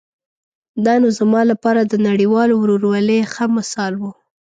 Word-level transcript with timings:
دا 0.85 0.93
نو 1.01 1.07
زما 1.19 1.41
لپاره 1.51 1.81
د 1.85 1.93
نړیوال 2.07 2.49
ورورولۍ 2.53 3.19
ښه 3.33 3.45
مثال 3.57 3.93
و. 3.97 4.03